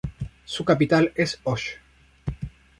Su 0.45 0.65
capital 0.65 1.11
es 1.15 1.39
Osh. 1.43 1.73